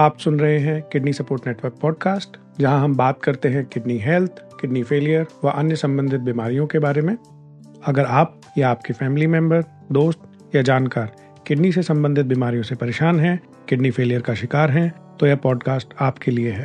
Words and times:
आप 0.00 0.16
सुन 0.18 0.38
रहे 0.40 0.58
हैं 0.58 0.82
किडनी 0.82 1.12
सपोर्ट 1.12 1.46
नेटवर्क 1.46 1.74
पॉडकास्ट, 1.82 2.36
जहाँ 2.60 2.82
हम 2.84 2.94
बात 2.96 3.20
करते 3.22 3.48
हैं 3.48 3.64
किडनी 3.64 3.96
हेल्थ, 3.98 4.38
किडनी 4.60 4.82
फेलियर 4.82 5.26
व 5.44 5.48
अन्य 5.48 5.76
संबंधित 5.76 6.20
बीमारियों 6.20 6.66
के 6.66 6.78
बारे 6.78 7.00
में। 7.02 7.16
अगर 7.86 8.04
आप 8.04 8.40
या 8.58 8.70
आपके 8.70 8.92
फैमिली 8.92 9.26
मेंबर, 9.26 9.64
दोस्त 9.92 10.54
या 10.54 10.62
जानकार 10.62 11.12
किडनी 11.46 11.72
से 11.72 11.82
संबंधित 11.82 12.26
बीमारियों 12.26 12.62
से 12.62 12.74
परेशान 12.74 13.20
हैं, 13.20 13.40
किडनी 13.68 13.90
फेलियर 13.90 14.20
का 14.20 14.34
शिकार 14.34 14.70
हैं 14.70 14.90
तो 15.20 15.26
यह 15.26 15.36
पॉडकास्ट 15.36 15.94
आपके 16.00 16.30
लिए 16.30 16.50
है। 16.50 16.64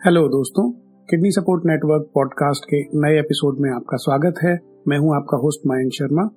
हेलो 0.00 0.26
दोस्तों, 0.28 0.70
किडनी 1.08 1.30
सपोर्ट 1.30 1.66
नेटवर्क 1.66 2.10
पॉडकास्ट 2.14 2.64
के 2.64 2.82
नए 2.98 3.18
एपिसोड 3.20 3.60
में 3.60 3.70
आपका 3.70 3.96
स्वागत 3.96 4.44
है। 4.44 4.58
मैं 4.88 4.98
हूँ 4.98 5.16
आपका 5.16 5.38
होस्ट 5.38 5.66
मयंक 5.66 5.92
शर्मा 5.92 6.28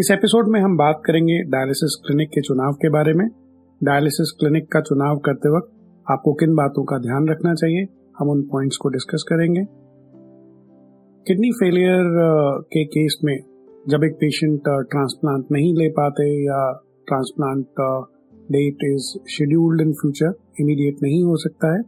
इस 0.00 0.10
एपिसोड 0.10 0.48
में 0.48 0.58
हम 0.60 0.76
बात 0.76 1.00
करेंगे 1.06 1.34
डायलिसिस 1.44 1.94
क्लिनिक 2.04 2.28
के 2.28 2.40
चुनाव 2.40 2.72
के 2.72 2.88
बारे 2.88 3.12
में। 3.14 3.26
डायलिसिस 3.80 4.30
क्लिनिक 4.40 4.70
का 4.72 4.80
चुनाव 4.80 5.18
करते 5.18 5.48
वक्त 5.48 5.68
आपको 6.06 6.32
किन 6.32 6.54
बातों 6.54 6.84
का 6.84 6.98
ध्यान 6.98 7.28
रखना 7.28 7.52
चाहिए, 7.54 7.82
हम 8.18 8.30
उन 8.30 8.40
पॉइंट्स 8.42 8.76
को 8.76 8.88
डिस्कस 8.88 9.24
करेंगे। 9.28 9.64
किडनी 11.26 11.50
फेलियर 11.52 12.08
के 12.72 12.84
केस 12.84 13.18
में 13.24 13.36
जब 13.88 14.04
एक 14.04 14.14
पेशेंट 14.14 14.60
ट्रांसप्लांट 14.64 15.44
नहीं 15.52 15.74
ले 15.74 15.90
पाते 15.90 16.30
या 16.46 16.62
transplant 17.08 17.84
date 18.56 18.88
is 18.90 19.12
scheduled 19.36 19.80
in 19.80 19.92
future, 19.92 20.34
immediate 20.60 20.96
नहीं 21.02 21.22
हो 21.24 21.36
सकता 21.36 21.76
है, 21.76 21.82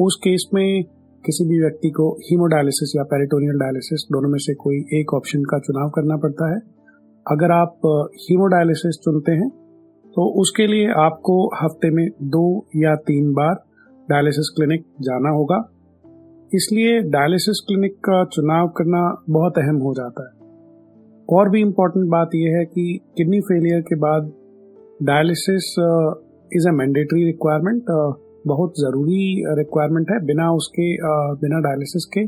उस 0.00 0.20
केस 0.24 0.50
में 0.54 0.84
किसी 1.24 1.48
भी 1.48 1.60
व्यक्ति 1.60 1.90
को 1.90 2.12
हीमोडायलिसिस 2.24 2.92
या 2.96 3.02
पेरिटोनियल 3.04 3.58
डायलिसिस, 3.58 4.08
दोनों 4.12 4.30
में 4.30 4.38
से 4.38 4.54
कोई 4.54 4.84
एक 5.00 5.14
ऑप्शन 5.14 5.50
का 5.50 5.58
चुनाव 5.58 5.90
करना 5.90 6.16
पड़ता 6.16 6.54
है। 6.54 6.60
अगर 7.26 7.52
आप 7.52 7.86
हीमोडायलिसिस 8.20 8.96
चुनते 9.04 9.32
हैं 9.32 9.48
तो 10.16 10.24
उसके 10.40 10.66
लिए 10.66 10.88
आपको 10.98 11.36
हफ़्ते 11.56 11.90
में 11.90 12.06
दो 12.32 12.44
या 12.76 12.94
तीन 13.06 13.32
बार 13.34 13.54
डायलिसिस 14.08 14.48
क्लिनिक 14.56 14.84
जाना 15.00 15.30
होगा। 15.30 15.58
इसलिए 16.50 17.00
डायलिसिस 17.10 17.62
क्लिनिक 17.68 17.96
का 18.00 18.24
चुनाव 18.26 18.68
करना 18.76 19.00
बहुत 19.30 19.58
अहम 19.58 19.76
हो 19.78 19.94
जाता 19.94 20.26
है। 20.26 20.32
और 21.28 21.50
भी 21.50 21.60
इम्पोर्टेंट 21.60 22.06
बात 22.10 22.34
यह 22.34 22.58
है 22.58 22.64
कि 22.66 22.86
किडनी 23.16 23.40
फेलियर 23.42 23.80
के 23.80 23.96
बाद 23.98 24.30
dialysis 25.02 25.74
is 26.50 26.68
a 26.68 26.72
mandatory 26.74 27.24
requirement 27.24 27.84
बहुत 28.46 28.80
ज़रूरी 28.80 29.26
रिक्वायरमेंट 29.58 30.10
है। 30.10 30.24
बिना 30.26 30.52
उसके 30.52 30.92
बिना 31.40 31.60
डायलिसिस 31.62 32.04
के 32.14 32.26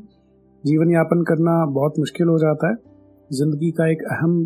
जीवन 0.64 0.90
यापन 0.90 1.22
करना 1.24 1.64
बहुत 1.72 1.98
मुश्किल 1.98 2.28
हो 2.28 2.38
जाता 2.40 2.70
है। 2.70 2.76
ज़िंदगी 3.30 3.70
का 3.70 3.90
एक 3.92 4.02
अहम 4.12 4.44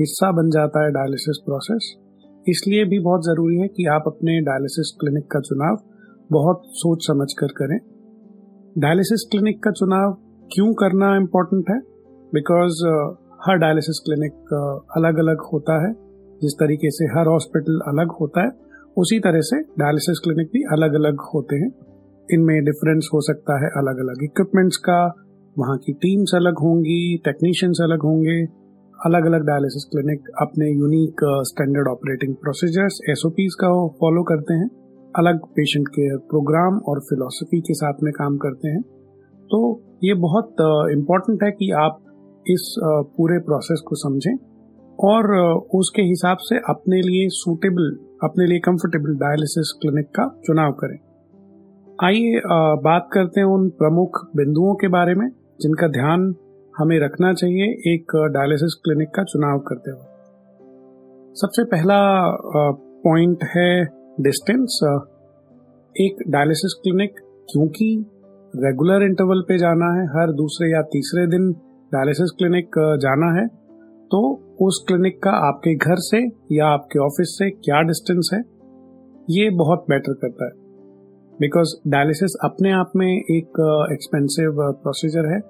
हिस्सा 0.00 0.32
बन 0.32 0.50
जाता 0.50 0.84
है 0.84 0.90
डायलिसिस 0.90 1.42
प्रोसेस 1.44 1.96
इसलिए 2.48 2.84
भी 2.84 2.98
बहुत 2.98 3.20
ज़रूरी 3.20 3.56
है 3.56 3.68
कि 3.68 3.86
आप 3.86 4.02
अपने 4.06 4.40
डायलिसिस 4.40 4.96
क्लिनिक 5.00 5.24
का 5.24 5.40
चुनाव 5.40 5.78
बहुत 6.32 6.62
सोच 6.66 6.98
समझ 7.06 7.32
कर 7.38 7.46
करें। 7.46 7.78
डायलिसिस 8.78 9.28
क्लिनिक 9.30 9.62
का 9.62 9.70
चुनाव 9.70 10.12
क्यों 10.52 10.74
करना 10.74 11.16
इम्पोर्टेंट 11.16 11.64
है? 11.70 11.78
बिकॉज़ 12.34 12.88
uh, 12.88 13.28
हर 13.46 13.56
डायलिसिस 13.56 14.02
क्लिनिक 14.04 14.32
uh, 14.32 14.92
अलग 14.96 15.18
अलग 15.18 15.36
होता 15.52 15.88
है। 15.88 16.08
जिस 16.42 16.52
तरीके 16.52 16.90
से 16.90 17.04
हर 17.04 17.26
हॉस्पिटल 17.26 17.80
अलग 17.88 18.10
होता 18.20 18.42
है 18.42 18.50
उसी 18.96 19.18
तरह 19.18 19.40
से 19.40 19.60
डायलिसिस 19.60 20.20
क्लिनिक 20.24 20.46
भी 20.46 20.62
अलग 20.62 20.94
अलग 20.94 21.16
होते 21.34 21.56
हैं। 21.56 21.70
इनमें 22.32 22.64
डिफरेंस 22.64 23.10
हो 23.14 23.20
सकता 23.20 23.64
है 23.64 23.70
अलग 23.76 23.98
अलग 23.98 24.24
इक्विपमेंट्स 24.24 24.76
का 24.76 25.06
वहाँ 25.58 25.78
की 25.78 25.92
टीम्स 25.92 26.32
अलग 26.34 26.58
होंगी 26.58 27.18
टेक्नीशियंस 27.24 27.78
अलग 27.82 28.02
होंगे। 28.02 28.44
अलग 28.98 29.26
अलग 29.26 29.42
डायलिसिस 29.46 29.84
क्लिनिक 29.84 30.28
अपने 30.42 30.68
unique 30.68 31.20
standard 31.48 31.88
operating 31.88 32.34
procedures 32.34 32.98
SOPs 33.10 33.54
का 33.54 33.68
फॉलो 34.00 34.22
करते 34.22 34.54
हैं। 34.54 34.68
अलग 35.14 35.44
पेशेंट 35.56 35.88
केयर 35.88 36.16
प्रोग्राम 36.30 36.78
और 36.88 37.00
फिलोसफी 37.00 37.60
के 37.60 37.74
साथ 37.74 38.02
में 38.02 38.12
काम 38.12 38.36
करते 38.36 38.68
हैं। 38.68 38.80
तो 39.50 39.60
ये 40.04 40.14
बहुत 40.14 40.62
इम्पोर्टेंट 40.92 41.38
uh, 41.38 41.44
है 41.44 41.50
कि 41.50 41.70
आप 41.70 42.00
इस 42.46 42.64
uh, 42.78 43.04
पूरे 43.16 43.38
प्रोसेस 43.38 43.82
को 43.88 43.96
समझें 43.96 44.36
और 44.98 45.30
uh, 45.36 45.78
उसके 45.78 46.02
हिसाब 46.02 46.38
से 46.40 46.58
अपने 46.68 47.00
लिए 47.00 47.28
सूटेबल 47.28 47.88
अपने 48.24 48.46
लिए 48.46 48.58
कंफर्टेबल 48.58 49.14
डायलिसिस 49.16 49.72
क्लिनिक 49.82 50.08
का 50.10 50.28
चुनाव 50.46 50.72
करें। 50.72 50.98
आइए 52.04 52.40
बात 52.82 53.08
करते 53.12 53.40
हैं 53.40 53.46
उन 53.48 53.68
प्रमुख 53.78 54.20
बिंदुओं 54.36 54.74
के 54.74 54.88
बारे 54.88 55.14
में 55.14 55.28
जिनका 55.60 55.88
ध्यान 55.88 56.34
हमें 56.78 56.98
रखना 57.00 57.32
चाहिए 57.34 57.66
एक 57.92 58.12
डायलिसिस 58.34 58.74
क्लिनिक 58.84 59.08
का 59.08 59.22
चुनाव 59.24 59.58
करते 59.68 59.90
हुए 59.90 60.06
सबसे 61.36 61.64
पहला 61.64 61.98
पॉइंट 63.04 63.44
है 63.56 63.70
डिस्टेंस 64.20 64.78
एक 65.96 66.22
डायलिसिस 66.28 66.74
क्लिनिक 66.82 67.18
क्योंकि 67.48 67.88
रेगुलर 68.54 69.02
इंटरवल 69.02 69.42
पे 69.48 69.58
जाना 69.58 69.88
है, 69.94 70.04
हर 70.08 70.32
दूसरे 70.32 70.70
या 70.72 70.82
तीसरे 70.92 71.26
दिन 71.26 71.50
डायलिसिस 71.92 72.30
क्लिनिक 72.38 72.78
जाना 73.02 73.32
है 73.40 73.46
तो 74.10 74.20
उस 74.62 74.84
क्लिनिक 74.88 75.22
का 75.22 75.30
आपके 75.48 75.74
घर 75.76 75.96
से 76.02 76.18
या 76.52 76.66
आपके 76.68 76.98
ऑफ़िस 76.98 77.34
से 77.38 77.50
क्या 77.50 77.80
डिस्टेंस 77.82 78.30
है, 78.34 78.40
ये 79.30 79.50
बहुत 79.56 79.84
बेटर 79.90 80.12
करता 80.14 80.44
है। 80.44 80.52
बिकॉज़ 81.38 81.74
डायलिसिस 81.90 82.36
अपने 82.44 82.72
आप 82.72 82.92
में 82.96 83.06
एक 83.06 83.60
एक्सपेंसिव 83.92 84.62
प्रोसीजर 84.82 85.32
है। 85.34 85.40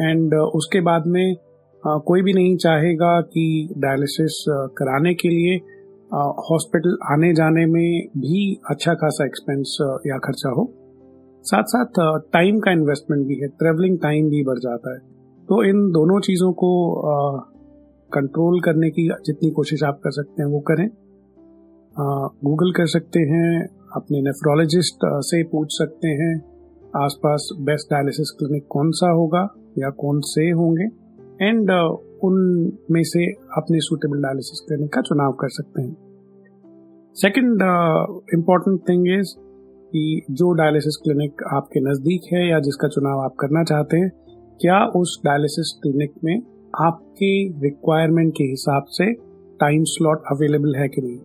एंड 0.00 0.34
uh, 0.34 0.46
उसके 0.54 0.80
बाद 0.80 1.06
में 1.06 1.34
uh, 1.34 2.00
कोई 2.06 2.22
भी 2.22 2.32
नहीं 2.32 2.56
चाहेगा 2.56 3.20
कि 3.20 3.74
डायलिसिस 3.78 4.44
uh, 4.50 4.68
कराने 4.78 5.14
के 5.14 5.28
लिए 5.28 5.60
हॉस्पिटल 6.14 6.96
आने 7.12 7.32
जाने 7.34 7.66
में 7.66 8.08
भी 8.18 8.60
अच्छा 8.70 8.94
खासा 8.94 9.24
एक्सपेंस 9.24 9.76
या 10.06 10.18
खर्चा 10.18 10.50
हो। 10.50 10.64
साथ 11.44 11.62
साथ 11.62 12.20
टाइम 12.32 12.58
का 12.58 12.70
इन्वेस्टमेंट 12.70 13.26
भी 13.26 13.34
है 13.34 13.48
ट्रेवलिंग 13.48 13.98
टाइम 13.98 14.28
भी 14.28 14.44
बढ़ 14.44 14.58
जाता 14.58 14.92
है। 14.94 14.98
तो 15.48 15.62
इन 15.64 15.80
दोनों 15.92 16.20
चीज़ों 16.20 16.52
को 16.52 16.70
कंट्रोल 18.12 18.60
करने 18.60 18.90
की 18.90 19.08
जितनी 19.26 19.50
कोशिश 19.50 19.82
आप 19.84 20.00
कर 20.04 20.10
सकते 20.10 20.42
हैं 20.42 20.50
वो 20.50 20.60
करें। 20.60 20.88
गूगल 22.44 22.72
कर 22.72 22.86
सकते 22.86 23.20
हैं 23.20 23.50
अपने 23.96 24.20
नेफ्रोलॉजिस्ट 24.22 25.06
से 25.24 25.42
पूछ 25.42 25.68
सकते 25.72 26.08
हैं 26.08 26.32
आसपास 27.04 27.48
बेस्ट 27.60 27.92
डायलिसिस 27.92 28.30
क्लिनिक 28.38 28.66
कौन 28.70 28.90
सा 28.90 29.10
होगा। 29.10 29.46
या 29.78 29.90
कौन 29.90 30.20
से 30.20 30.50
होंगे? 30.50 30.84
एंड 31.46 31.70
uh, 31.70 31.98
उनमें 32.24 33.02
से 33.02 33.26
अपने 33.30 33.78
सुटेबल 33.80 34.22
डायलिसिस 34.22 34.64
क्लिनिक 34.68 34.92
का 34.94 35.00
चुनाव 35.00 35.32
कर 35.32 35.48
सकते 35.48 35.82
हैं। 35.82 35.96
सेकंड 37.14 37.62
इंपॉर्टेंट 38.34 38.80
थिंग 38.88 39.08
इज़ 39.08 39.34
कि 39.92 40.22
जो 40.30 40.52
डायलिसिस 40.52 40.96
क्लिनिक 41.04 41.42
आपके 41.52 41.80
नज़दीक 41.80 42.20
है 42.32 42.50
या 42.50 42.60
जिसका 42.60 42.88
चुनाव 42.88 43.20
आप 43.20 43.34
करना 43.40 43.64
चाहते 43.64 43.96
हैं 43.96 44.10
क्या 44.60 44.84
उस 44.86 45.20
डायलिसिस 45.24 45.78
क्लिनिक 45.82 46.12
में 46.24 46.42
आपके 46.80 47.48
रिक्वायरमेंट 47.48 48.32
के 48.32 48.44
हिसाब 48.44 48.84
से 48.88 49.12
टाइम 49.60 49.84
स्लॉट 49.84 50.22
अवेलेबल 50.30 50.74
है 50.74 50.88
कि 50.88 51.02
नहीं? 51.02 51.18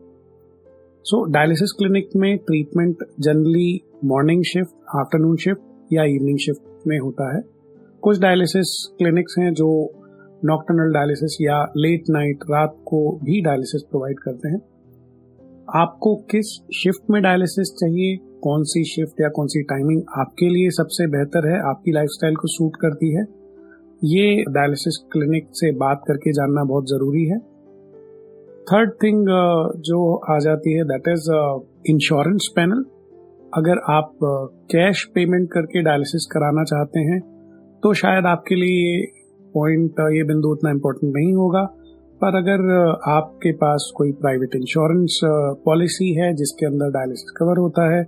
सो 1.03 1.23
डायलिसिस 1.25 1.71
क्लिनिक 1.71 2.09
में 2.15 2.37
treatment 2.37 2.97
generally 3.19 3.81
morning 4.05 4.43
shift 4.43 4.75
afternoon 4.95 5.35
shift 5.35 5.93
या 5.93 6.03
इवनिंग 6.03 6.37
शिफ्ट 6.37 6.87
में 6.87 6.99
होता 6.99 7.35
है। 7.35 7.58
कुछ 8.03 8.19
डायलिसिस 8.19 8.69
क्लिनिक्स 8.97 9.35
हैं 9.39 9.53
जो 9.53 9.67
नॉक्टर्नल 10.45 10.93
डायलिसिस 10.93 11.37
या 11.41 11.61
लेट 11.77 12.09
नाइट 12.09 12.43
रात 12.51 12.75
को 12.85 12.99
भी 13.23 13.41
डायलिसिस 13.41 13.81
प्रोवाइड 13.83 14.19
करते 14.19 14.49
हैं। 14.49 14.59
आपको 15.75 16.15
किस 16.31 16.51
शिफ्ट 16.75 17.09
में 17.11 17.21
डायलिसिस 17.23 17.71
चाहिए, 17.79 18.15
कौन 18.43 18.63
सी 18.63 18.83
शिफ्ट 18.83 19.21
या 19.21 19.29
कौन 19.29 19.47
सी 19.47 19.61
टाइमिंग 19.63 20.01
आपके 20.17 20.49
लिए 20.49 20.69
सबसे 20.69 21.07
बेहतर 21.07 21.47
है, 21.47 21.59
आपकी 21.69 21.91
लाइफस्टाइल 21.91 22.35
को 22.35 22.47
सूट 22.47 22.75
करती 22.75 23.13
है, 23.15 23.23
ये 24.05 24.43
डायलिसिस 24.49 24.97
क्लिनिक 25.11 25.47
से 25.53 25.71
बात 25.77 26.03
करके 26.07 26.31
जानना 26.31 26.63
बहुत 26.63 26.89
ज़रूरी 26.89 27.25
है। 27.25 27.37
थर्ड 28.67 28.91
थिंग 29.03 29.25
जो 29.83 29.99
आ 30.29 30.37
जाती 30.39 30.73
है 30.73 30.83
दैट 30.83 31.07
इज़ 31.07 31.29
इंश्योरेंस 31.89 32.47
पैनल 32.55 32.85
अगर 33.53 33.79
आप 33.91 34.11
कैश 34.71 35.03
पेमेंट 35.15 35.49
करके 35.51 35.81
डायलिसिस 35.81 36.25
कराना 36.31 36.63
चाहते 36.63 36.99
हैं 37.01 37.19
तो 37.83 37.93
शायद 37.93 38.25
आपके 38.25 38.55
लिए 38.55 38.79
ये 38.85 39.05
पॉइंट 39.53 39.99
ये 40.13 40.23
बिंदु 40.23 40.49
उतना 40.49 40.71
इम्पोर्टेंट 40.71 41.13
नहीं 41.15 41.33
होगा। 41.33 41.61
पर 42.21 42.35
अगर 42.37 42.71
आपके 43.09 43.51
पास 43.51 43.91
कोई 43.95 44.11
प्राइवेट 44.11 44.55
इंश्योरेंस 44.55 45.19
पॉलिसी 45.65 46.09
है 46.13 46.33
जिसके 46.33 46.65
अंदर 46.65 46.89
डायलिसिस 46.89 47.31
कवर 47.37 47.59
होता 47.59 47.85
है, 47.95 48.01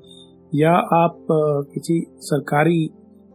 या 0.55 0.71
आप 0.71 1.27
किसी 1.73 1.99
सरकारी 2.19 2.81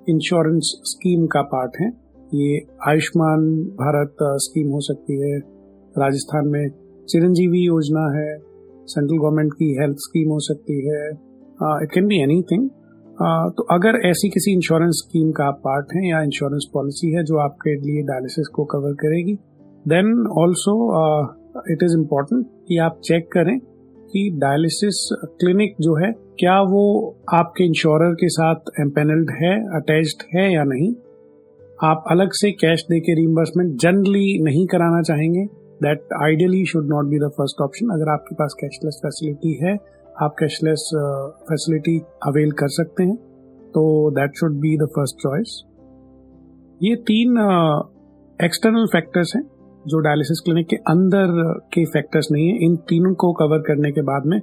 इंश्योरेंस 0.09 0.73
स्कीम 0.85 1.27
का 1.27 1.43
पार्ट 1.43 1.81
हैं, 1.81 1.91
ये 2.35 2.61
आयुष्मान 2.89 3.49
भारत 3.81 4.17
स्कीम 4.47 4.69
हो 4.69 4.81
सकती 4.81 5.21
है, 5.21 5.39
राजस्थान 5.99 6.49
में 6.49 6.69
चिरंजीवी 7.09 7.67
योजना 7.67 8.05
है 8.19 8.37
सेंट्रल 8.87 9.19
गवर्नमेंट 9.19 9.53
की 9.53 9.75
हेल्थ 9.81 9.97
स्कीम 9.99 10.31
हो 10.31 10.39
सकती 10.41 10.77
है 10.89 11.03
इट 11.83 11.93
कैन 11.95 12.07
बी 12.07 12.23
तो 13.23 13.63
अगर 13.63 14.09
ऐसी 14.09 14.29
किसी 14.29 14.53
इंश्योरेंस 14.53 14.91
स्कीम 14.91 15.31
का 15.33 15.45
आप 15.45 15.61
पार्ट 15.65 15.87
हैं 15.95 16.11
या 16.11 16.23
इंश्योरेंस 16.23 16.71
पॉलिसी 16.75 17.13
है 17.13 17.25
जो 17.25 17.39
आपके 17.39 17.75
लिए 17.75 18.03
डायलिसिस 18.03 18.49
को 18.49 18.65
कवर 18.65 18.93
करेगी 18.93 19.35
then 19.89 20.27
also 20.39 20.75
it 21.73 21.79
is 21.83 21.99
important 21.99 22.47
कि 22.69 22.79
आप 22.79 23.01
चेक 23.05 23.29
करें 23.33 23.59
कि 24.13 24.31
डायलिसिस 24.35 25.09
क्लिनिक 25.41 25.75
जो 25.81 26.07
है, 26.07 26.13
क्या 26.13 26.61
वो 26.61 27.17
आपके 27.35 27.65
इंश्योरर 27.65 28.15
के 28.15 28.29
साथ 28.29 28.55
एम्पेनल्ड 28.81 29.31
है 29.43 29.61
अटैच्ड 29.77 30.37
है 30.37 30.55
या 30.55 30.65
नहीं? 30.65 30.95
आप 31.85 32.05
अलग 32.11 32.29
से 32.33 32.51
कैश 32.51 32.83
दे 32.83 33.01
के 33.01 33.15
रिम्बर्समेंट 33.15 33.77
जनरली 33.81 34.43
नहीं 34.43 34.67
कराना 34.67 35.03
चाहेंगे 35.03 35.45
that 35.83 36.09
ideally 36.23 36.65
should 36.65 36.87
not 36.87 37.05
be 37.05 37.19
the 37.19 37.31
first 37.37 37.63
option 37.63 37.87
अगर 37.87 38.13
आपके 38.13 38.35
पास 38.35 38.55
कैशलेस 38.61 39.01
फैसिलिटी 39.07 39.59
है 39.65 39.97
आप 40.23 40.35
कैशलेस 40.39 40.91
फैसिलिटी 41.49 41.99
अवेल 42.27 42.51
कर 42.51 42.69
सकते 42.69 43.03
हैं। 43.03 43.17
तो 43.71 44.11
that 44.11 44.31
should 44.35 44.55
be 44.61 44.77
the 44.77 44.87
first 44.87 45.17
choice 45.23 45.63
ये 46.81 46.97
तीन 46.97 47.39
एक्सटर्नल 48.45 48.85
uh, 48.85 48.93
फैक्टर्स 48.93 49.33
हैं 49.37 49.43
जो 49.87 49.99
डायलिसिस 49.99 50.41
क्लिनिक 50.45 50.67
के 50.67 50.77
अंदर 50.77 51.33
के 51.75 51.85
फैक्टर्स 51.85 52.29
नहीं 52.33 52.49
है। 52.49 52.65
इन 52.65 52.77
तीनों 52.77 53.15
को 53.15 53.33
कवर 53.33 53.59
करने 53.59 53.93
के 53.93 54.03
बाद 54.03 54.27
में 54.27 54.41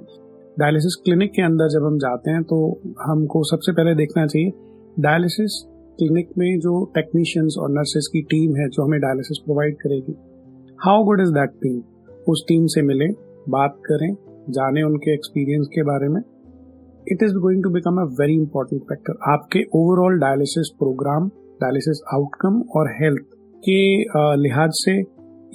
डायलिसिस 0.58 0.94
क्लिनिक 1.04 1.30
के 1.30 1.42
अंदर 1.42 1.68
जब 1.68 1.86
हम 1.86 1.98
जाते 1.98 2.30
हैं 2.30 2.42
तो 2.42 2.58
हमको 3.00 3.42
सबसे 3.44 3.72
पहले 3.72 3.94
देखना 3.94 4.26
चाहिए 4.26 4.52
डायलिसिस 5.00 5.62
क्लिनिक 5.98 6.30
में 6.38 6.58
जो 6.58 6.84
टेक्नीशियंस 6.94 7.56
और 7.58 7.70
नर्सेस 7.70 8.08
की 8.12 8.22
टीम 8.22 8.56
है 8.56 8.68
जो 8.68 8.84
हमें 8.84 9.00
डायलिसिस 9.00 9.38
प्रोवाइड 9.38 9.76
करेगी 9.76 10.14
how 10.78 11.04
good 11.04 11.20
is 11.20 11.32
that 11.32 11.50
team 11.62 11.82
उस 12.28 12.44
टीम 12.48 12.66
से 12.66 12.82
मिले 12.82 13.08
बात 13.48 13.76
करें 13.86 14.12
जाने 14.50 14.82
उनके 14.82 15.14
एक्सपीरियंस 15.14 15.66
के 15.66 15.82
बारे 15.82 16.08
में 16.08 16.20
it 17.08 17.22
is 17.22 17.34
going 17.34 17.62
to 17.62 17.70
become 17.70 18.00
a 18.00 18.04
very 18.20 18.34
important 18.34 18.82
factor 18.82 19.32
आपके 19.32 19.64
overall 19.74 20.18
dialysis 20.18 20.70
programme 20.78 21.28
dialysis 21.62 22.00
outcome 22.14 22.60
और 22.76 22.90
हेल्थ 22.92 23.34
के 23.68 23.80
लिहाज 24.42 24.70
से 24.72 24.98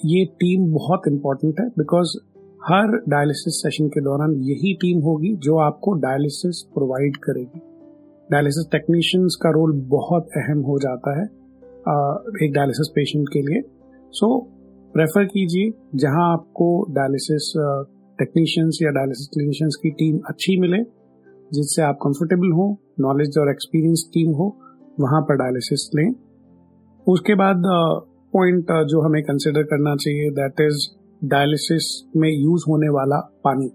ये 0.05 0.25
टीम 0.25 0.73
बहुत 0.73 1.01
इंपॉर्टेंट 1.07 1.59
है 1.59 1.67
बिकॉज़ 1.67 2.17
हर 2.65 2.97
डायलिसिस 3.09 3.61
सेशन 3.61 3.87
के 3.87 4.01
दौरान 4.01 4.31
यही 4.31 4.73
टीम 4.73 4.99
होगी 4.99 5.35
जो 5.35 5.57
आपको 5.57 5.93
डायलिसिस 5.93 6.61
प्रोवाइड 6.73 7.17
करेगी। 7.17 7.59
डायलिसिस 8.31 8.67
टेक्नीशियंस 8.71 9.37
का 9.43 9.49
रोल 9.49 9.71
बहुत 9.87 10.27
अहम 10.37 10.59
हो 10.59 10.77
जाता 10.79 11.19
है 11.19 11.25
एक 12.45 12.53
डायलिसिस 12.53 12.91
पेशेंट 12.95 13.27
के 13.33 13.41
लिए। 13.41 13.61
सो 14.11 14.27
so, 14.27 14.47
प्रेफर 14.93 15.25
कीजिए 15.25 15.71
जहाँ 15.95 16.31
आपको 16.33 16.85
डायलिसिस 16.89 17.53
टेक्नीशियंस 18.19 18.79
या 18.83 18.89
डायलिसिस 18.91 19.27
क्लिनिशियंस 19.33 19.75
की 19.83 19.89
टीम 19.91 20.19
अच्छी 20.29 20.59
मिले, 20.59 20.83
जिससे 21.53 21.81
आप 21.81 21.97
कंफर्टेबल 22.01 22.51
हो 22.51 22.65
नॉलेज 22.99 23.37
और 23.37 23.49
एक्सपीरियंस 23.49 24.09
टीम 24.13 24.31
हो, 24.31 24.47
वहाँ 24.99 25.21
पर 25.21 25.35
डायलिसिस 25.35 25.89
लें। 25.95 26.09
उसके 27.07 27.35
बाद 27.35 27.63
पॉइंट 28.33 28.71
जो 28.87 29.01
हमें 29.01 29.21
कंसिडर 29.23 29.63
करना 29.63 29.95
चाहिए 29.95 30.29
दैट 30.31 30.61
इज़ 30.61 30.87
डायलिसिस 31.27 31.85
में 32.17 32.29
यूज़ 32.29 32.63
होने 32.69 32.89
वाला 32.89 33.19
पानी। 33.43 33.69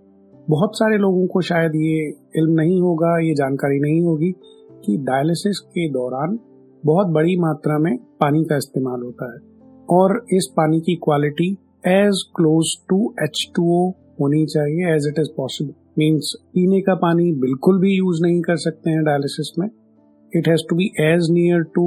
बहुत 0.50 0.76
सारे 0.76 0.99
लोगों 0.99 1.26
को 1.26 1.40
शायद 1.40 1.73
ये 1.75 2.08
इल्म 2.37 2.52
नहीं 2.52 2.81
होगा, 2.81 3.19
ये 3.19 3.35
जानकारी 3.35 3.81
नहीं 3.81 4.00
होगी 4.02 4.31
कि 4.85 4.97
डायलिसिस 5.02 5.58
के 5.69 5.88
दौरान 5.88 6.38
बहुत 6.85 7.06
बड़ी 7.06 7.37
मात्रा 7.37 7.79
में 7.79 7.97
पानी 8.20 8.44
का 8.44 8.56
इस्तेमाल 8.56 9.02
होता 9.02 9.32
है। 9.32 9.38
और 9.90 10.25
इस 10.32 10.49
पानी 10.56 10.81
की 10.81 10.94
quality 10.97 11.50
as 11.87 12.23
close 12.37 12.75
to 12.88 13.14
H 13.23 13.47
two 13.56 13.62
O 13.79 13.93
होनी 14.20 14.44
चाहिए 14.46 14.94
as 14.94 15.06
it 15.08 15.19
is 15.19 15.28
possible 15.37 15.72
means 15.99 16.32
पीने 16.55 16.81
का 16.81 16.94
पानी 17.00 17.31
बिल्कुल 17.40 17.81
भी 17.81 17.96
यूज़ 17.96 18.22
नहीं 18.22 18.40
कर 18.43 18.56
सकते 18.58 18.90
हैं 18.90 19.02
डायलिसिस 19.05 19.52
में. 19.58 19.69
It 20.32 20.49
has 20.49 20.62
to 20.70 20.76
be 20.76 20.90
as 21.02 21.31
near 21.32 21.62
to 21.75 21.87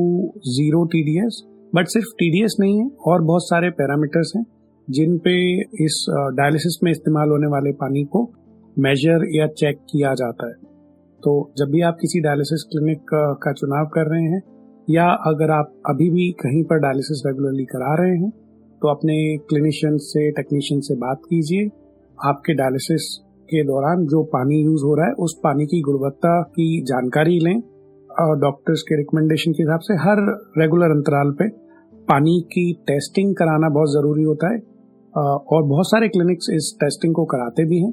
zero 0.50 0.84
TDS 0.88 1.42
but 1.76 1.88
सिर्फ़ 1.88 2.14
टीडीएस 2.20 2.56
नहीं 2.60 2.80
है, 2.80 2.90
और 3.02 3.22
बहुत 3.24 3.44
सारे 3.44 3.70
पैरामीटर्स 3.72 4.32
हैं, 4.36 4.46
जिन 4.88 5.18
पे 5.18 5.38
इस 5.86 6.06
डायलिसिस 6.36 6.80
में 6.84 6.92
इस्तेमाल 6.92 7.30
होने 7.30 7.48
वाले 7.48 7.72
पानी 7.78 8.04
को 8.06 8.24
मेजर 8.78 9.26
या 9.36 9.48
चेक 9.54 9.80
किया 9.92 10.14
जाता 10.16 10.48
है. 10.48 10.54
तो 11.24 11.32
जब 11.58 11.72
भी 11.72 11.82
आप 11.82 11.98
किसी 12.02 12.20
डायलिसिस 12.22 12.64
क्लिनिक 12.72 13.14
का 13.44 13.54
चुनाव 13.54 13.86
कर 13.94 14.12
रहे 14.12 14.24
हैं, 14.24 14.42
या 14.88 15.06
अगर 15.28 15.52
आप 15.52 15.74
अभी 15.90 16.10
भी 16.10 16.30
कहीं 16.42 16.64
पर 16.64 16.80
डायलिसिस 16.80 17.22
रेगुलरली 17.26 17.66
करा 17.68 17.96
रहे 17.96 18.18
हैं 18.18 18.30
तो 18.82 18.88
अपने 18.88 19.16
क्लिनिशियन 19.50 19.98
से 20.04 20.30
टेक्नीशियन 20.32 20.82
से 20.82 20.96
बात 20.98 21.22
कीजिए 21.26 21.68
आपके 22.26 22.54
डायलिसिस 22.54 23.20
के 23.44 23.64
दौरान 23.64 24.06
जो 24.06 24.24
पानी 24.24 24.56
यूज़ 24.56 24.84
हो 24.84 24.96
रहा 24.96 25.06
है, 25.06 25.14
उस 25.14 25.42
पानी 25.44 25.66
की 25.66 25.82
गुणवत्ता 25.82 26.42
की 26.42 26.82
जानकारी 26.82 27.40
लें। 27.40 27.62
और 28.20 28.40
डॉक्टर्स 28.40 28.82
के 28.82 28.98
रिकमेंडेशन 28.98 29.52
के 29.52 29.64
हिसाब 29.64 29.80
से 29.80 29.94
हर 29.94 30.18
रेगुलर 30.58 30.86
अंतराल 30.86 31.32
पे 31.32 31.50
पानी 31.94 32.42
की 32.42 32.74
टेस्टिंग 32.74 33.36
कराना 33.36 33.70
बहुत 33.70 33.90
ज़रूरी 33.90 34.24
होता 34.24 34.54
है। 34.54 34.60
और 35.36 35.64
बहुत 35.64 35.88
सारे 35.88 36.08
क्लिनिक्स 36.08 36.48
इस 36.54 36.78
टेस्टिंग 36.80 37.16
को 37.16 37.26
कराते 37.26 37.66
भी 37.66 37.80
हैं। 37.80 37.92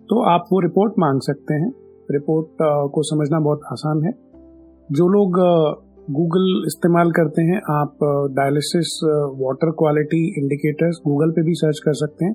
तो 0.00 0.22
आप 0.22 0.44
वो 0.52 0.60
रिपोर्ट 0.60 0.92
मांग 0.98 1.20
सकते 1.20 1.54
हैं। 1.54 1.72
रिपोर्ट 2.10 2.48
को 2.92 3.02
समझना 3.02 3.40
बहुत 3.40 3.60
आसान 3.72 4.02
है। 4.02 4.10
जो 4.92 5.08
लोग 5.08 5.32
गूगल 6.10 6.62
इस्तेमाल 6.66 7.10
करते 7.10 7.42
हैं, 7.42 7.56
आप 7.56 7.98
dialysis 8.32 9.00
water 9.36 9.70
quality 9.70 10.42
indicators 10.42 10.96
Google 11.06 11.30
पे 11.30 11.42
भी 11.42 11.54
सर्च 11.54 11.78
कर 11.78 11.92
सकते 11.92 12.24
हैं। 12.24 12.34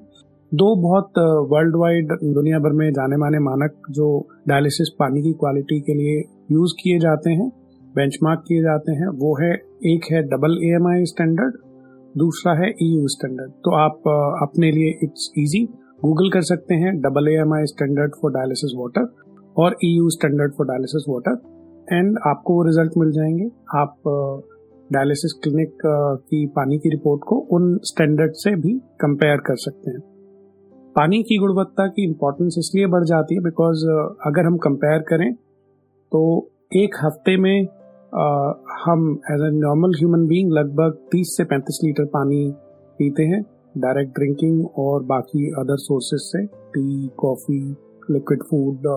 दो 0.54 0.76
बहुत 0.76 1.14
वर्ल्ड 1.52 1.76
वाइड 1.76 2.08
दुनिया 2.34 2.60
भर 2.60 2.72
में 2.72 2.92
जाने 2.92 3.18
माने 3.18 3.40
मानक 3.40 3.72
जो 3.92 4.28
डायलिसिस 4.48 4.90
पानी 5.00 5.22
की 5.22 5.34
क्वालिटी 5.34 5.80
के 5.82 5.94
लिए 5.94 6.24
यूज़ 6.52 6.74
किए 6.84 7.00
जाते 7.00 7.32
हैं 7.32 7.52
बेंचमार्क 7.96 8.44
किए 8.48 8.62
जाते 8.62 8.92
हैं, 8.92 9.08
वो 9.08 9.44
है, 9.44 9.54
एक 9.96 10.02
है 10.12 10.24
double 10.24 10.58
A 10.64 10.70
M 10.70 10.88
I 10.88 11.06
standard 11.06 11.54
दूसरा 12.18 12.54
है 12.54 12.70
ई 12.70 12.88
यू 12.96 13.08
स्टैंडर्ड 13.08 13.52
तो 13.52 13.76
आप 13.76 13.98
अपने 14.44 14.72
लिए 14.72 15.00
इट्स 15.04 15.34
ईजी 15.40 15.66
गूगल 16.06 16.30
कर 16.30 16.42
सकते 16.42 16.76
हैं 16.76 17.02
double 17.02 17.28
A 17.28 17.32
M 17.32 17.54
I 17.54 17.66
standard 17.66 18.12
for 18.22 18.32
dialysis 18.32 18.74
water 18.78 19.16
और 19.58 19.76
E 19.86 19.98
U 19.98 20.10
standard 20.10 20.54
for 20.54 20.68
dialysis 20.68 21.06
water 21.10 21.32
and 21.98 22.18
आपको 22.28 22.54
वो 22.54 22.64
रिज़ल्ट 22.64 22.92
मिल 22.98 23.12
जाएँगे. 23.12 23.46
आप 23.76 23.96
डायलिसिस 24.94 25.40
क्लिनिक 25.44 25.78
की 26.30 26.46
पानी 26.48 26.78
की 26.78 26.90
रिपोर्ट 26.90 27.22
को 27.28 27.36
उन 27.36 27.80
स्टैंडर्ड 27.84 28.32
से 28.34 28.56
भी 28.56 28.74
कंपेयर 28.80 29.38
कर 29.38 29.56
सकते 29.56 29.92
हैं. 29.92 30.13
पानी 30.96 31.22
की 31.24 31.38
गुणवत्ता 31.38 31.86
की 31.88 32.04
इम्पोर्टेंस 32.04 32.56
इसलिए 32.60 32.88
बढ़ 32.88 33.04
जाती 33.06 33.36
है 33.36 33.42
बिकॉज़ 33.42 33.86
अगर 34.28 34.46
हम 34.46 34.58
कंपेयर 34.58 35.00
करें 35.08 35.34
तो 36.12 36.20
एक 36.76 36.96
हफ़्ते 37.04 37.36
में 37.38 37.66
आ, 38.16 38.26
हम 38.84 39.08
as 39.32 39.42
a 39.42 39.50
normal 39.54 39.96
human 40.00 40.28
being 40.28 40.52
लगभग 40.52 40.98
30 41.16 41.32
से 41.38 41.46
35 41.46 41.80
लीटर 41.84 42.06
पानी 42.14 42.44
पीते 43.00 43.24
हैं 43.24 43.42
डायरेक्ट 43.78 44.14
ड्रिंकिंग 44.16 44.66
और 44.80 45.04
बाकी 45.06 45.50
अदर 45.60 45.78
सोर्सेज 45.80 46.22
से 46.22 46.46
tea 46.74 47.10
coffee 47.18 47.60
liquid 48.12 48.44
food 48.44 48.88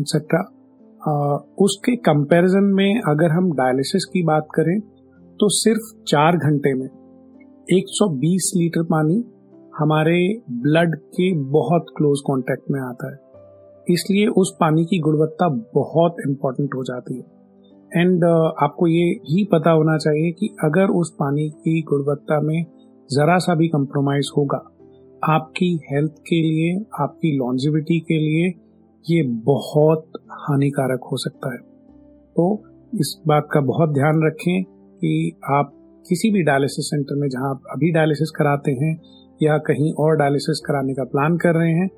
etcetera 0.00 0.42
उसके 1.64 1.96
कंपैरिजन 2.04 2.72
में 2.74 3.00
अगर 3.08 3.30
हम 3.30 3.52
डायलिसिस 3.56 4.04
की 4.04 4.22
बात 4.26 4.48
करें 4.54 4.78
तो 5.40 5.48
सिर्फ़ 5.54 5.94
चार 6.08 6.36
घंटे 6.38 6.74
में 6.74 6.88
120 7.72 8.50
लीटर 8.56 8.82
पानी 8.82 9.24
हमारे 9.78 10.42
ब्लड 10.50 10.96
के 10.96 11.34
बहुत 11.34 11.86
क्लोज 11.96 12.20
कांटेक्ट 12.20 12.70
में 12.70 12.80
आता 12.80 13.12
है। 13.12 13.18
इसलिए 13.94 14.26
उस 14.26 14.56
पानी 14.60 14.84
की 14.84 14.98
गुणवत्ता 14.98 15.48
बहुत 15.74 16.16
इंपॉर्टेंट 16.28 16.74
हो 16.74 16.82
जाती 16.82 17.14
है। 17.14 17.38
एंड 17.96 18.24
uh, 18.24 18.52
आपको 18.62 18.86
ये 18.86 19.04
ही 19.04 19.44
पता 19.44 19.70
होना 19.70 19.96
चाहिए 19.96 20.32
कि 20.32 20.56
अगर 20.64 20.88
उस 20.88 21.10
पानी 21.10 21.50
की 21.50 21.82
गुणवत्ता 21.82 22.40
में 22.40 22.64
जरा 23.10 23.38
सा 23.38 23.54
भी 23.54 23.68
कंप्रोमाइज 23.68 24.30
होगा 24.36 24.70
आपकी 25.24 25.80
हेल्थ 25.92 26.12
के 26.12 26.42
लिए 26.42 26.84
आपकी 27.00 27.36
लॉन्जिविटी 27.36 28.00
के 28.00 28.14
लिए 28.14 28.54
ये 29.10 29.22
बहुत 29.22 30.06
हानिकारक 30.30 31.00
हो 31.12 31.16
सकता 31.16 31.52
है। 31.52 31.58
तो 32.36 32.62
इस 32.94 33.22
बात 33.26 33.48
का 33.52 33.60
बहुत 33.60 33.90
ध्यान 33.90 34.26
रखें 34.26 34.62
कि 34.96 35.40
आप 35.50 35.72
किसी 36.08 36.30
भी 36.30 36.42
डायलिसिस 36.42 36.90
सेंटर 36.90 37.14
में 37.14 37.28
जहाँ 37.28 37.50
आप 37.50 37.62
अभी 37.70 37.92
डायलिसिस 37.92 38.30
कराते 38.30 38.72
हैं 38.72 39.00
या 39.42 39.56
कहीं 39.66 39.92
और 40.00 40.16
डायलिसिस 40.16 40.60
कराने 40.66 40.94
का 40.94 41.04
प्लान 41.06 41.36
कर 41.36 41.54
रहे 41.54 41.72
हैं। 41.72 41.88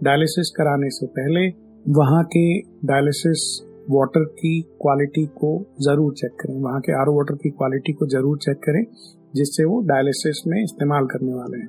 डायलिसिस 0.00 0.50
कराने 0.56 0.90
से 0.90 1.06
पहले 1.18 1.46
वहाँ 1.84 2.22
के 2.26 2.44
डायलिसिस 2.86 3.42
वाटर 3.90 4.24
की 4.34 4.60
क्वालिटी 4.82 5.24
को 5.36 5.50
ज़रूर 5.82 6.12
चेक 6.14 6.32
करें। 6.40 6.54
वहाँ 6.62 6.80
के 6.80 6.92
आरओ 6.92 7.16
वाटर 7.16 7.34
की 7.34 7.50
क्वालिटी 7.50 7.92
को 7.92 8.06
ज़रूर 8.06 8.38
चेक 8.38 8.56
करें, 8.58 8.84
जिससे 9.34 9.64
वो 9.64 9.80
डायलिसिस 9.88 10.42
में 10.46 10.62
इस्तेमाल 10.62 11.06
करने 11.06 11.34
वाले 11.34 11.58
हैं। 11.58 11.68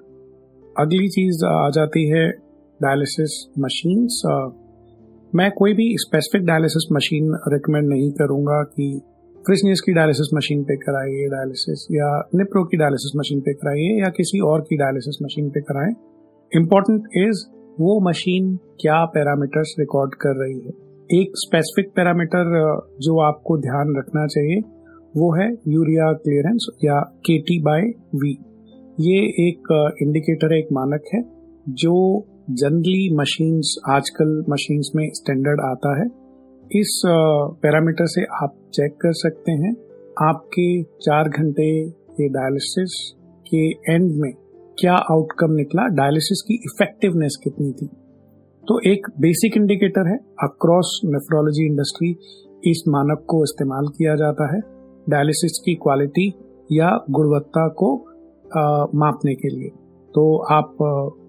अगली 0.75 1.07
चीज़ 1.09 1.45
आ 1.45 1.69
जाती 1.69 2.07
है 2.09 2.29
डायलिसिस 2.79 3.33
मशीन्स 3.59 4.21
मैं 5.33 5.49
कोई 5.51 5.73
भी 5.73 5.85
स्पेसिफिक 5.97 6.45
डायलिसिस 6.47 6.87
मशीन 6.93 7.33
रिकमेंड 7.47 7.87
नहीं 7.89 8.11
करूँगा 8.11 8.61
कि 8.71 8.85
फ्रिसनियस 9.45 9.81
की 9.85 9.93
डायलिसिस 9.93 10.29
मशीन 10.33 10.63
पे 10.63 10.75
कराइए 10.75 11.27
डायलिसिस 11.27 11.87
या 11.91 12.07
निप्रो 12.35 12.63
की 12.63 12.77
डायलिसिस 12.77 13.11
मशीन 13.17 13.39
पे 13.39 13.53
कराइए 13.53 14.01
या 14.01 14.09
किसी 14.09 14.39
और 14.39 14.61
की 14.61 14.77
डायलिसिस 14.77 15.17
मशीन 15.23 15.49
पे 15.49 15.61
कराएँ। 15.61 15.93
इम्पोर्टेंट 16.51 17.07
इज़ 17.17 17.41
वो 17.79 18.09
मशीन 18.09 18.55
क्या 18.81 19.05
पैरामीटर्स 19.05 19.75
रिकॉर्ड 19.79 20.13
कर 20.13 20.35
रही 20.43 20.59
है। 20.59 20.73
एक 21.21 21.31
स्पेसिफिक 21.35 21.91
पैरामीटर 21.95 22.53
जो 23.01 23.19
आपको 23.21 23.57
ध्यान 23.57 23.95
रखना 23.97 24.27
चाहिए, 24.27 24.61
वो 25.17 25.33
है 25.35 25.49
यूरिया 25.67 26.13
क्लियरेंस 26.13 26.67
या 26.83 26.99
के 27.25 27.37
टी 27.41 27.61
बाय 27.61 27.81
वी 28.15 28.37
ये 28.99 29.19
एक 29.47 29.95
इंडिकेटर 30.01 30.53
है 30.53 30.59
एक 30.59 30.67
मानक 30.73 31.01
है, 31.13 31.23
जो 31.69 32.25
जनरली 32.49 33.15
मशीन्स 33.15 33.75
आजकल 33.89 34.43
मशीन्स 34.49 34.91
में 34.95 35.09
स्टैंडर्ड 35.13 35.61
आता 35.61 35.99
है। 35.99 36.20
इस 36.75 37.01
पैरामीटर 37.61 38.05
से 38.05 38.23
आप 38.23 38.55
चेक 38.73 38.91
कर 38.91 39.13
सकते 39.13 39.51
हैं। 39.51 39.71
आपके 40.29 40.83
चार 40.83 41.29
घंटे 41.29 41.89
के 41.89 42.29
डायलिसिस 42.29 43.13
के 43.47 43.69
एंड 43.71 44.11
में 44.15 44.31
क्या 44.79 44.93
आउटकम 44.93 45.51
निकला 45.51 45.87
डायलिसिस 45.87 46.41
की 46.47 46.53
इफेक्टिवनेस 46.53 47.39
कितनी 47.43 47.71
थी? 47.71 47.87
तो 48.67 48.91
एक 48.91 49.07
बेसिक 49.19 49.57
इंडिकेटर 49.57 50.07
है 50.07 50.17
अक्रॉस 50.43 51.01
नेफ्रोलॉजी 51.05 51.65
इंडस्ट्री 51.65 52.09
इस 52.71 52.83
मानक 52.87 53.25
को 53.27 53.43
इस्तेमाल 53.43 53.85
किया 53.87 54.15
जाता 54.15 54.55
है 54.55 54.61
डायलिसिस 55.09 55.61
की 55.65 55.75
क्वालिटी 55.75 56.33
या 56.71 57.05
गुणवत्ता 57.09 57.67
को 57.67 58.07
आ, 58.57 58.85
मापने 58.95 59.35
के 59.35 59.49
लिए। 59.49 59.69
तो 60.15 60.37
आप 60.37 60.75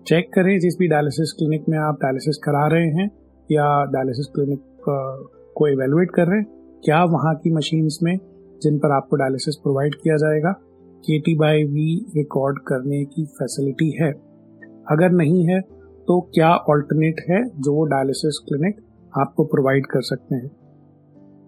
चेक 0.06 0.30
करें 0.34 0.58
जिस 0.58 0.75
भी 0.78 0.88
डायलिसिस 0.88 1.32
क्लिनिक 1.32 1.64
में 1.68 1.78
आप 1.78 1.94
डायलिसिस 1.94 2.37
करा 2.37 2.66
रहे 2.66 2.88
हैं 2.88 3.11
या 3.52 3.84
डायलिसिस 3.84 4.26
क्लिनिक 4.34 4.61
को 4.88 5.68
इवेलुएट 5.68 6.10
कर 6.10 6.26
रहे 6.26 6.38
हैं, 6.38 6.46
क्या 6.84 7.04
वहाँ 7.04 7.34
की 7.34 7.50
मशीन्स 7.50 7.98
में 8.02 8.18
जिन 8.62 8.78
पर 8.78 8.90
आपको 8.90 9.16
डायलिसिस 9.16 9.56
प्रोवाइड 9.56 9.94
किया 9.94 10.16
जाएगा 10.16 10.52
के 11.04 11.20
टी 11.20 11.34
बाई 11.34 11.64
वी 11.64 12.06
रिकॉर्ड 12.16 12.58
करने 12.58 13.04
की 13.04 13.24
फैसिलिटी 13.24 13.90
है? 14.02 14.12
अगर 14.90 15.10
नहीं 15.10 15.46
है 15.46 15.60
तो 16.08 16.20
क्या 16.20 16.50
ऑल्टरनेट 16.50 17.14
है 17.30 17.44
जो 17.44 17.74
वो 17.74 17.84
डायलिसिस 17.84 18.44
क्लिनिक 18.48 18.76
आपको 19.18 19.44
प्रोवाइड 19.44 19.86
कर 19.86 20.00
सकते 20.02 20.34
हैं? 20.34 20.50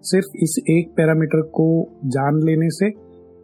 सिर्फ़ 0.01 0.25
इस 0.35 0.63
एक 0.69 0.89
पैरामीटर 0.97 1.41
को 1.41 1.99
जान 2.05 2.43
लेने 2.43 2.69
से 2.69 2.93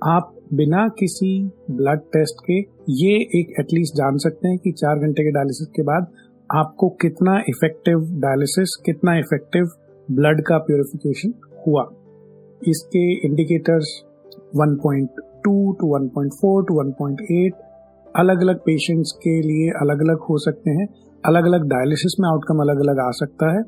आप 0.03 0.36
बिना 0.53 0.88
किसी 0.88 1.51
ब्लड 1.71 2.00
टेस्ट 2.00 2.36
के 2.48 2.60
ये 2.89 3.15
एक 3.39 3.53
एटलीस्ट 3.60 3.93
जान 3.93 4.17
सकते 4.17 4.48
हैं 4.48 4.57
कि 4.57 4.71
चार 4.71 5.00
घंटे 5.00 5.24
के 5.24 5.31
डायलिसिस 5.31 5.67
के 5.67 5.83
बाद 5.83 6.07
आपको 6.55 6.89
कितना 6.89 7.43
इफ़ेक्टिव 7.50 8.00
डायलिसिस 8.00 8.75
कितना 8.86 9.17
इफ़ेक्टिव 9.17 9.65
ब्लड 10.12 10.41
का 10.41 10.58
प्योरिफिकेशन 10.58 11.34
हुआ। 11.67 11.84
इसके 12.67 13.27
इंडिकेटर्स 13.27 14.03
1.2 14.55 15.75
टू 15.79 15.91
1.4 15.98 16.63
टू 16.67 16.79
1.8 16.81 17.62
अलग 18.15 18.41
अलग 18.41 18.58
पेशेंट्स 18.58 19.12
के 19.12 19.41
लिए 19.41 19.70
अलग 19.70 20.01
अलग 20.01 20.17
हो 20.20 20.38
सकते 20.38 20.72
हैं। 20.72 20.88
अलग 21.25 21.46
अलग 21.46 21.67
डायलिसिस 21.67 22.15
में 22.20 22.29
आउटकम 22.29 22.60
अलग 22.60 22.79
अलग 22.79 23.00
आ 23.00 23.10
सकता 23.12 23.58
है। 23.58 23.63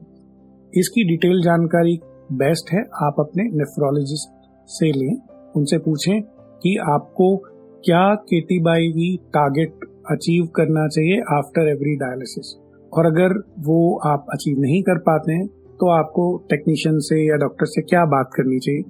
इसकी 0.74 1.04
डिटेल 1.04 1.42
जानकारी 1.42 2.00
बेस्ट 2.32 2.74
है, 2.74 2.82
आप 2.82 3.16
अपने 3.20 3.44
नेफ्रोलॉजिस्ट 3.44 4.30
से 4.68 4.92
लें। 4.92 5.18
उनसे 5.56 5.78
पूछें 5.78 6.22
कि 6.64 6.78
आपको 6.90 7.38
क्या 7.86 8.16
KT 8.16 8.60
by 8.60 8.88
V 8.88 9.18
target 9.18 9.74
achieve 10.12 10.46
करना 10.46 10.88
चाहिए 10.88 11.22
आफ्टर 11.38 11.68
एवरी 11.68 11.96
डायलिसिस 11.96 12.63
और 12.94 13.06
अगर 13.06 13.34
वो 13.60 13.78
आप 14.06 14.26
अचीव 14.34 14.60
नहीं 14.60 14.82
कर 14.82 14.98
पाते 15.02 15.34
हैं 15.34 15.48
तो 15.80 15.90
आपको 15.92 16.26
टेक्नीशियन 16.50 16.98
से 17.02 17.20
या 17.22 17.36
डॉक्टर 17.38 17.66
से 17.66 17.82
क्या 17.82 18.04
बात 18.08 18.30
करनी 18.36 18.60
चाहिए? 18.60 18.84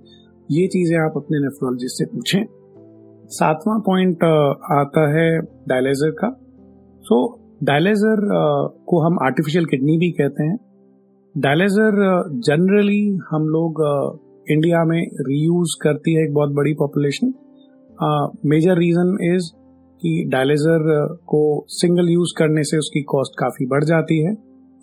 ये 0.50 0.68
चीज़ें 0.68 0.98
आप 1.00 1.14
अपने 1.18 1.40
नेफ्रोलॉजिस्ट 1.40 1.98
से 1.98 2.06
पूछें। 2.06 2.44
सातवां 3.30 3.80
पॉइंट 3.82 4.24
आता 4.74 5.08
है 5.12 5.30
डायलेजर 5.70 6.12
का। 6.12 6.30
सो 7.04 7.18
so, 7.26 7.66
डायलेजर 7.66 8.22
को 8.88 9.00
हम 9.00 9.18
आर्टिफिशियल 9.24 9.66
किडनी 9.66 9.98
भी 9.98 10.12
कहते 10.12 10.44
हैं। 10.44 10.58
डायलेजर 11.36 11.96
जनरली 12.48 13.02
हम 13.30 13.48
लोग 13.50 13.82
इंडिया 14.48 14.84
में 14.86 15.02
रीयूज 15.22 15.74
करती 15.82 16.14
है 16.14 16.24
एक 16.24 16.34
बहुत 16.34 16.50
बड़ी 16.52 16.74
पॉपुलेशन 16.74 17.34
मेजर 18.46 18.78
रीजन 18.78 19.18
इज़ 19.26 19.52
कि 20.04 20.24
डायलेजर 20.30 20.82
को 21.28 21.42
सिंगल 21.70 22.10
यूज़ 22.10 22.34
करने 22.38 22.64
से 22.64 22.78
उसकी 22.78 23.02
कॉस्ट 23.02 23.40
काफ़ी 23.40 23.66
बढ़ 23.66 23.84
जाती 23.84 24.18
है। 24.24 24.32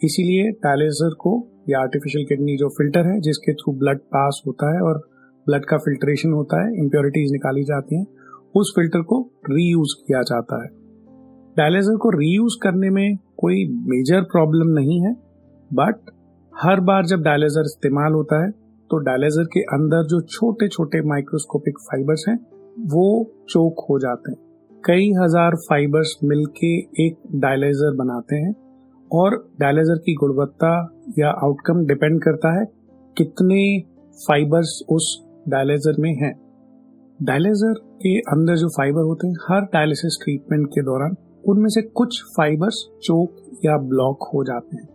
इसीलिए 0.00 0.50
डायलेजर 0.64 1.14
को 1.14 1.32
या 1.68 1.80
आर्टिफिशियल 1.80 2.24
किडनी 2.24 2.56
जो 2.56 2.68
फ़िल्टर 2.68 3.06
है, 3.06 3.20
जिसके 3.20 3.52
थ्रू 3.52 3.72
ब्लड 3.72 3.98
पास 4.14 4.42
होता 4.46 4.74
है 4.74 4.80
और 4.80 4.98
ब्लड 5.46 5.64
का 5.64 5.76
फिल्ट्रेशन 5.76 6.32
होता 6.32 6.64
है, 6.64 6.72
इम्प्योरिटीज 6.78 7.32
निकाली 7.32 7.64
जाती 7.64 7.96
हैं, 7.96 8.06
उस 8.54 8.72
फ़िल्टर 8.76 9.02
को 9.02 9.20
रीयूज 9.50 9.94
किया 10.06 10.22
जाता 10.22 10.62
है। 10.64 10.68
डायलेजर 11.56 11.96
को 11.96 12.10
रीयूज 12.10 12.54
करने 12.62 12.90
में 12.90 13.16
कोई 13.36 13.64
मेजर 13.86 14.22
प्रॉब्लम 14.32 14.72
नहीं 14.72 15.00
है, 15.00 15.12
बट 15.70 16.10
हर 16.54 16.80
बार 16.80 17.06
जब 17.06 17.22
डायलेजर 17.22 17.64
इस्तेमाल 17.66 18.12
होता 18.12 18.44
है 18.44 18.50
तो 18.90 18.98
डायलेजर 19.04 19.44
के 19.44 19.60
अंदर 19.74 20.06
जो 20.06 20.20
छोटे 20.28 20.68
छोटे 20.68 21.00
माइक्रोस्कोपिक 21.08 21.78
फाइबर्स 21.80 22.24
हैं, 22.28 22.38
वो 22.86 23.04
चोक 23.48 23.86
हो 23.90 23.98
जाते 23.98 24.32
हैं। 24.32 24.49
कई 24.84 25.10
हज़ार 25.12 25.54
फाइबर्स 25.54 26.14
मिलके 26.24 26.68
एक 27.04 27.16
डायलाइजर 27.36 27.96
बनाते 27.96 28.36
हैं 28.36 28.52
और 29.10 29.34
डायलेजर 29.60 29.98
की 29.98 30.14
गुणवत्ता 30.14 30.70
या 31.18 31.30
आउटकम 31.44 31.84
डिपेंड 31.86 32.22
करता 32.22 32.52
है 32.58 32.64
कितने 33.16 33.58
फाइबर्स 34.18 34.72
उस 34.88 35.08
डायलेजर 35.48 36.00
में 36.00 36.10
हैं। 36.14 36.32
डायलेजर 37.24 37.74
के 38.02 38.18
अंदर 38.32 38.56
जो 38.56 38.68
फाइबर 38.68 39.02
होते 39.02 39.26
हैं, 39.26 39.34
हर 39.50 39.60
डायलिसिस 39.60 40.18
ट्रीटमेंट 40.22 40.66
के 40.66 40.82
दौरान 40.82 41.16
उनमें 41.48 41.68
से 41.68 41.82
कुछ 41.82 42.22
फाइबर्स 42.36 42.84
चोक 43.02 43.60
या 43.64 43.76
ब्लॉक 43.88 44.30
हो 44.34 44.44
जाते 44.44 44.76
हैं। 44.76 44.88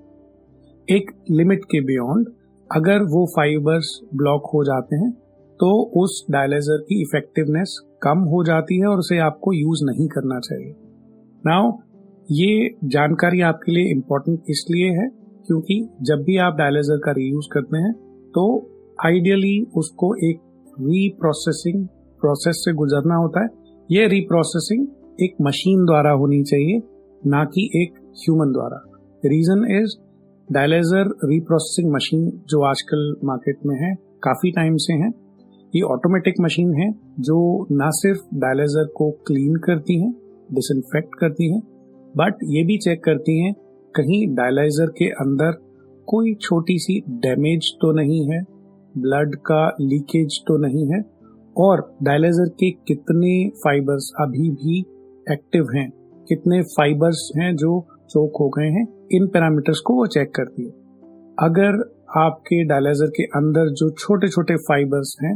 एक 0.88 1.12
लिमिट 1.32 1.66
के 1.66 1.82
बियॉन्ड 1.82 2.30
अगर 2.70 3.04
वो 3.04 3.26
फाइबर्स 3.26 4.00
ब्लॉक 4.16 4.50
हो 4.54 4.64
जाते 4.64 4.96
हैं 4.96 5.12
तो 5.60 5.72
उस 6.02 6.26
डायलेजर 6.32 6.82
की 6.82 7.02
इफेक्टिवनेस 7.02 7.80
कम 8.04 8.20
हो 8.32 8.44
जाती 8.44 8.80
है 8.80 8.88
और 8.88 9.00
उसे 9.00 9.18
आपको 9.18 9.54
यूज़ 9.54 9.84
नहीं 9.86 10.08
करना 10.08 10.40
चाहिए। 10.40 10.74
नाउ 11.44 11.72
ये 12.30 12.70
जानकारी 12.88 13.42
आपके 13.42 13.72
लिए 13.72 13.92
इम्पोर्टेंट 13.92 14.40
इसलिए 14.50 14.90
है 14.92 15.08
क्योंकि 15.48 15.78
जब 16.02 16.24
भी 16.24 16.38
आप 16.38 16.56
डायलेजर 16.58 16.98
का 16.98 17.12
रीयूज 17.12 17.48
करते 17.52 17.78
हैं 17.78 17.94
तो 18.34 18.46
आइडियली 19.06 19.56
उसको 19.76 20.14
एक 20.30 20.40
रीप्रोसेसिंग 20.80 21.86
प्रोसेस 22.22 22.62
से 22.66 22.74
गुजरना 22.74 23.16
होता 23.16 23.44
है। 23.44 23.50
ये 23.90 24.08
रीप्रोसेसिंग 24.08 24.88
एक 25.22 25.36
मशीन 25.42 25.86
द्वारा 25.86 26.12
होनी 26.12 26.42
चाहिए, 26.44 26.82
ना 27.26 27.44
कि 27.46 27.70
एक 27.76 28.00
ह्यूमन 28.20 28.52
द्वारा। 28.52 28.82
Reason 29.26 29.66
is 29.74 29.96
dialyser 30.50 31.14
reprocessing 31.26 31.94
machine 31.94 32.30
जो 32.48 32.64
आजकल 32.66 33.14
मार्केट 33.24 33.60
में 33.66 33.76
है, 33.76 33.94
काफ़ी 34.24 34.52
टाइम 34.52 34.76
से 34.78 34.94
है। 34.94 35.10
ये 35.74 35.82
ऑटोमेटिक 35.84 36.36
मशीन 36.42 36.74
है 36.74 36.92
जो 37.20 37.38
ना 37.72 37.90
सिर्फ़ 37.94 38.20
डायलाइजर 38.36 38.88
को 38.88 39.10
क्लीन 39.28 39.56
करती 39.66 40.00
है 40.02 40.12
डिसइंफेक्ट 40.50 41.16
करती 41.20 41.52
है 41.54 41.60
बट 42.14 42.44
ये 42.46 42.64
भी 42.64 42.78
चेक 42.78 43.04
करती 43.04 43.40
हैं, 43.40 43.54
कहीं 43.96 44.28
डायलाइजर 44.36 44.92
के 44.98 45.10
अंदर 45.22 45.52
कोई 46.08 46.34
छोटी 46.42 46.78
सी 46.80 47.00
डैमेज 47.22 47.72
तो 47.82 47.92
नहीं 47.92 48.22
है 48.30 48.42
ब्लड 48.96 49.36
का 49.46 49.66
लीकेज 49.82 50.40
तो 50.48 50.58
नहीं 50.58 50.86
है, 50.92 51.02
और 51.56 51.82
डायलाइजर 52.04 52.50
के 52.60 52.70
कितने 52.88 53.34
फाइबर्स 53.58 54.12
अभी 54.22 54.50
भी 54.52 54.80
एक्टिव 55.28 55.68
हैं, 55.76 55.90
कितने 56.28 56.62
फाइबर्स 56.72 57.30
हैं 57.38 57.56
जो 57.56 57.80
चोक 58.10 58.38
हो 58.40 58.50
गए 58.50 58.70
हैं, 58.70 58.88
इन 59.12 59.28
पैरामीटर्स 59.28 59.80
को 59.80 59.94
वो 59.94 60.06
चेक 60.08 60.32
करती 60.36 60.66
है। 60.66 60.72
अगर 61.40 61.82
आपके 62.18 62.64
डायलाइजर 62.64 63.08
के 63.08 63.24
अंदर 63.38 63.74
जो 63.74 63.90
छोटे 63.92 64.28
छोटे 64.28 64.56
फाइबर्स 64.64 65.16
हैं 65.24 65.36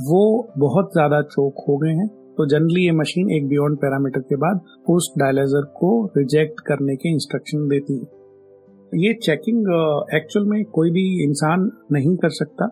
वो 0.00 0.22
बहुत 0.58 0.92
ज़्यादा 0.92 1.20
चोक 1.24 1.64
हो 1.68 1.76
गए 1.76 1.92
हैं। 1.92 2.08
तो 2.36 2.46
जनरली 2.46 2.84
ये 2.84 2.92
मशीन 2.92 3.30
एक 3.30 3.46
बियॉन्ड 3.48 3.78
पैरामीटर 3.78 4.20
के 4.22 4.36
बाद 4.36 4.60
उस 4.90 5.12
डायलाइजर 5.18 5.64
को 5.76 5.90
रिजेक्ट 6.16 6.60
करने 6.66 6.96
के 6.96 7.12
इंस्ट्रक्शन 7.12 7.68
देती 7.68 7.94
है। 7.94 8.14
ये 8.96 9.12
चेकिंग 9.22 9.60
एक्चुअल 10.14 10.44
uh, 10.44 10.50
में 10.50 10.64
कोई 10.72 10.90
भी 10.90 11.04
इंसान 11.24 11.70
नहीं 11.92 12.16
कर 12.16 12.30
सकता। 12.32 12.66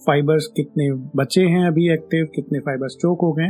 फाइबर्स 0.00 0.46
कितने 0.56 0.90
बचे 1.16 1.42
हैं 1.46 1.66
अभी 1.66 1.92
एक्टिव 1.92 2.24
कितने 2.34 2.58
फाइबर्स 2.60 2.96
चोक 3.02 3.20
हो 3.22 3.32
गए 3.32 3.48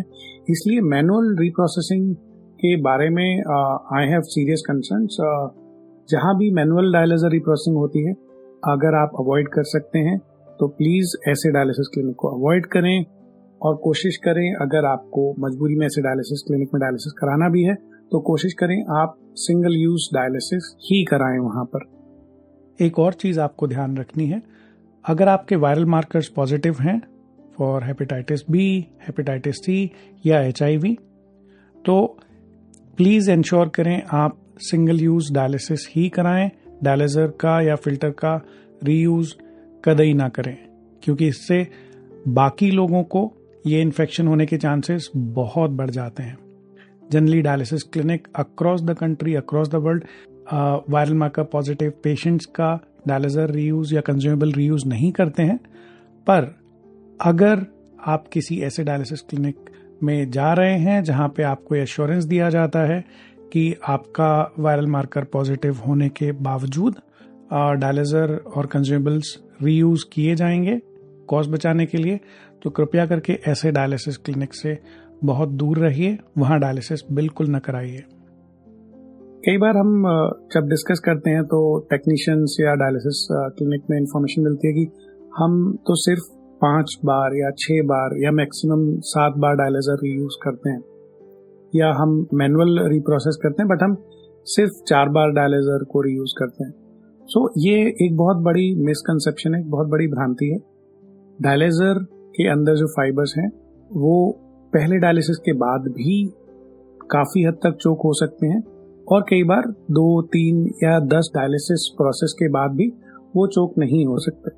इसलिए 0.50 0.80
मैनुअल 0.86 1.36
रिप्रोसेसिंग 1.38 2.14
के 2.60 2.74
बारे 2.82 3.08
में 3.10 3.24
आई 3.94 4.08
हैव 4.08 4.22
सीरियस 4.26 4.62
कंसर्न 4.66 5.06
जहाँ 6.08 6.36
भी 6.38 6.50
मैनुअल 6.50 6.92
डायलिसर 6.92 7.30
रिप्रोसेसिंग 7.30 7.76
होती 7.76 8.04
है 8.06 8.12
अगर 8.64 8.94
आप 8.94 9.12
अवॉइड 9.20 9.48
कर 9.48 9.64
सकते 9.66 9.98
हैं 9.98 10.18
तो 10.58 10.68
प्लीज़ 10.68 11.16
ऐसे 11.30 11.50
डायलिसिस 11.52 11.88
क्लिनिक 11.94 12.16
को 12.18 12.28
अवॉइड 12.28 12.66
करें 12.66 13.04
और 13.60 13.76
कोशिश 13.76 14.16
करें 14.16 14.46
अगर 14.54 14.84
आपको 14.84 15.30
मजबूरी 15.40 15.74
में 15.74 15.86
ऐसे 15.86 16.02
डायलिसिस 16.02 16.42
क्लिनिक 16.46 16.68
में 16.74 16.80
डायलिसिस 16.80 17.12
कराना 17.12 17.48
भी 17.48 17.62
है 17.62 17.74
तो 18.12 18.20
कोशिश 18.20 18.52
करें 18.52 18.76
आप 19.00 19.16
सिंगल 19.36 19.74
यूज़ 19.74 20.08
डायलिसिस 20.14 20.74
ही 20.80 21.04
कराएँ 21.04 21.38
वहाँ 21.38 21.64
पर। 21.64 21.86
एक 22.78 22.98
और 22.98 23.12
चीज़ 23.12 23.40
आपको 23.40 23.66
ध्यान 23.66 23.96
रखनी 23.96 24.26
है, 24.26 24.42
अगर 25.04 25.28
आपके 25.28 25.56
वायरल 25.56 25.84
मार्कर्स 25.86 26.28
पॉजिटिव 26.28 26.76
हैं 26.80 27.00
for 27.58 27.84
hepatitis 27.84 28.42
B 28.50 28.66
hepatitis 29.02 29.56
C 29.56 29.78
या 30.26 30.40
एचआईवी 30.40 30.94
तो 31.84 32.16
प्लीज़ 32.96 33.30
इंश्योर 33.30 33.68
करें 33.68 34.02
आप 34.12 34.36
सिंगल 34.60 35.00
यूज़ 35.00 35.32
डायलिसिस 35.34 35.88
ही 35.90 36.08
कराएँ 36.08 36.50
डायलिजर 36.82 37.26
का 37.40 37.60
या 37.60 37.74
फ़िल्टर 37.76 38.10
का 38.10 38.34
रीयूज 38.84 39.34
कदई 39.84 40.12
ना 40.12 40.28
करें, 40.28 40.56
क्योंकि 41.02 41.26
इससे 41.28 41.66
बाकी 42.30 42.70
लोगों 42.70 43.02
को 43.04 43.30
ये 43.66 43.80
इन्फेक्शन 43.80 44.26
होने 44.28 44.46
के 44.46 44.56
चांसेस 44.56 45.10
बहुत 45.16 45.70
बढ़ 45.70 45.90
जाते 45.90 46.22
हैं। 46.22 46.36
Generally 47.10 47.40
dialysis 47.42 47.82
clinic 47.82 48.28
across 48.36 48.82
the 48.82 48.94
country 48.98 49.34
across 49.34 49.68
the 49.68 49.74
world 49.76 50.04
viral 50.90 51.14
marker 51.14 51.44
positive 51.52 51.92
patients 52.04 52.46
का 52.56 52.78
डायलिजर 53.08 53.50
रीयूज 53.50 53.92
या 53.94 54.00
कंज्यूमेबल 54.00 54.52
रीयूज 54.52 54.86
नहीं 54.86 55.10
करते 55.12 55.42
हैं। 55.42 55.58
पर 56.26 56.54
अगर 57.20 57.66
आप 58.06 58.28
किसी 58.32 58.60
ऐसे 58.60 58.84
डायलिसिस 58.84 59.20
क्लिनिक 59.20 59.70
में 60.02 60.30
जा 60.30 60.52
रहे 60.52 60.78
हैं 60.78 61.02
जहाँ 61.04 61.28
पे 61.28 61.42
आपको 61.42 61.74
एश्योरेंस 61.74 62.24
दिया 62.24 62.48
जाता 62.50 62.80
है 62.84 63.00
कि 63.52 63.74
आपका 63.88 64.30
वायरल 64.58 64.86
मार्कर 64.86 65.24
पॉजिटिव 65.24 65.78
होने 65.86 66.08
के 66.08 66.30
बावजूद 66.42 66.94
डायलिजर 67.52 68.34
और 68.56 68.66
कंज्यूमेबल्स 68.66 69.36
रीयूज 69.62 70.02
किए 70.12 70.34
जाएँगे 70.34 70.80
कॉस्ट 71.28 71.50
बचाने 71.50 71.86
के 71.86 71.98
लिए 71.98 72.20
तो 72.62 72.70
कृपया 72.70 73.06
करके 73.06 73.38
ऐसे 73.48 73.70
डायलिसिस 73.72 74.16
क्लिनिक 74.16 74.54
से 74.54 74.78
बहुत 75.24 75.48
दूर 75.48 75.78
रहिए, 75.78 76.18
वहाँ 76.38 76.58
डायलिसिस 76.60 77.00
बिल्कुल 77.12 77.50
न 77.50 77.58
कराइए। 77.58 78.02
कई 79.46 79.58
बार 79.58 79.76
हम 79.76 80.02
जब 80.54 80.68
डिस्कस 80.68 81.00
करते 81.04 81.30
हैं 81.30 81.44
तो 81.44 81.78
टेक्नीशियंस 81.90 82.56
या 82.60 82.74
डायलिसिस 82.74 83.26
क्लिनिक 83.30 83.82
में 83.90 83.98
इंफॉर्मेशन 83.98 84.42
मिलती 84.42 84.68
है 84.68 84.74
कि 84.74 84.86
हम 85.38 85.72
तो 85.86 85.94
सिर्फ़ 85.94 86.22
पाँच 86.56 86.96
बार 87.04 87.36
या 87.36 87.50
छह 87.58 87.82
बार 87.82 88.16
या 88.24 88.30
मैक्सिमम 88.30 88.84
सात 89.04 89.38
बार 89.38 89.54
डायलिजर 89.54 89.94
रीयूज 90.02 90.36
करते 90.42 90.70
हैं। 90.70 90.80
या 91.72 91.92
हम 91.92 92.26
मैनुअल 92.34 92.78
रिप्रोसेस 92.88 93.38
करते 93.42 93.62
हैं 93.62 93.68
बट 93.68 93.82
हम 93.82 93.96
सिर्फ़ 94.46 94.72
चार 94.88 95.08
बार 95.08 95.30
डायलिसर 95.30 95.84
को 95.84 96.00
रीयूज 96.00 96.32
करते 96.38 96.64
हैं। 96.64 96.72
सो 97.26 97.46
so, 97.46 97.52
ये 97.58 98.06
एक 98.06 98.16
बहुत 98.16 98.36
बड़ी 98.36 98.74
मिसकंसेप्शन 98.74 99.54
है 99.54 99.68
बहुत 99.68 99.88
बड़ी 99.88 100.06
भ्रांति 100.06 100.46
है। 100.46 100.58
डायलिजर 101.42 102.04
के 102.04 102.48
अंदर 102.48 102.74
जो 102.74 102.86
फाइबर्स 102.86 103.34
हैं 103.38 103.52
वो 103.92 104.38
पहले 104.72 104.98
डायलिसिस 104.98 105.36
के 105.36 105.52
बाद 105.52 105.80
भी 105.80 106.32
काफ़ी 107.10 107.44
हद 107.44 107.54
तक 107.54 107.76
चोक 107.80 107.98
हो 108.04 108.12
सकते 108.12 108.46
हैं 108.46 108.64
और 109.12 109.22
कई 109.22 109.42
बार 109.42 109.62
दो 109.70 110.22
तीन 110.22 110.66
या 110.82 111.00
दस 111.00 111.30
डायलिसिस 111.34 111.94
प्रोसेस 111.96 112.32
के 112.32 112.48
बाद 112.48 112.70
भी 112.70 112.92
वो 113.36 113.46
चोक 113.46 113.78
नहीं 113.78 114.06
हो 114.06 114.18
सकते। 114.18 114.50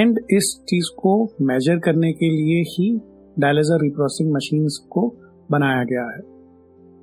एंड 0.00 0.18
इस 0.30 0.64
चीज़ 0.68 0.96
को 0.96 1.28
मेजर 1.40 1.78
करने 1.78 2.12
के 2.12 2.30
लिए 2.30 2.62
ही 2.62 3.00
डायलिजर 3.38 3.80
रिप्रोसेसिंग 3.80 4.34
मशीन्स 4.34 4.76
को 4.90 5.14
बनाया 5.50 5.84
गया 5.84 6.10
है। 6.10 6.20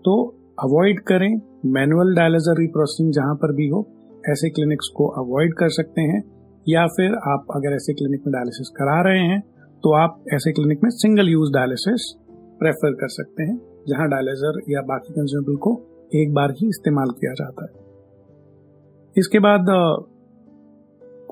तो 0.05 0.35
अवॉइड 0.63 0.99
करें 0.99 1.41
मैनुअल 1.65 2.15
डायलिजर 2.15 2.57
रिप्रोसेसिंग 2.57 3.13
जहाँ 3.13 3.35
पर 3.35 3.55
भी 3.55 3.67
हो 3.67 3.87
ऐसे 4.27 4.49
क्लिनिक्स 4.49 4.87
को 4.95 5.07
अवॉइड 5.21 5.53
कर 5.53 5.69
सकते 5.71 6.01
हैं, 6.03 6.21
या 6.67 6.85
फिर 6.87 7.13
आप 7.27 7.45
अगर 7.55 7.75
ऐसे 7.75 7.93
क्लिनिक 7.93 8.21
में 8.27 8.33
डायलिसिस 8.33 8.69
करा 8.77 9.01
रहे 9.01 9.21
हैं 9.23 9.39
तो 9.83 9.93
आप 9.95 10.23
ऐसे 10.33 10.51
क्लिनिक 10.51 10.79
में 10.83 10.89
सिंगल 10.91 11.29
यूज़ 11.29 11.51
डायलिसिस 11.53 12.13
प्रेफर 12.59 12.93
कर 12.93 13.07
सकते 13.09 13.43
हैं, 13.43 13.57
जहाँ 13.87 14.07
डायलिजर 14.09 14.59
या 14.69 14.81
बाकी 14.81 15.13
कंज्यूमेबल 15.13 15.57
को 15.57 15.71
एक 16.15 16.33
बार 16.33 16.51
ही 16.51 16.67
इस्तेमाल 16.69 17.09
किया 17.11 17.33
जाता 17.33 17.65
है। 17.65 17.85
इसके 19.15 19.39
बाद 19.39 19.65